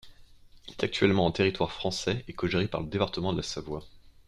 [0.67, 3.85] Il est actuellement en territoire français, et cogéré par le département de la Savoie.